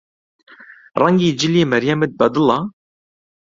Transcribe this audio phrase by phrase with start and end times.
[0.99, 2.57] ڕەنگی جلی مەریەمت بەدڵە؟